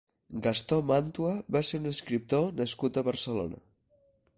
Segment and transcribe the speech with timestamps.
[0.45, 3.67] Gastó Màntua va ser un escriptor nascut a Barcelona.